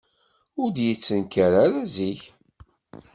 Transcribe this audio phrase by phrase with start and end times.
[0.61, 2.21] Ur d-yettenkar ara zik.